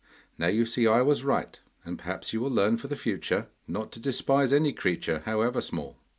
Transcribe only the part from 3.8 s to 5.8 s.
to despise any creature, however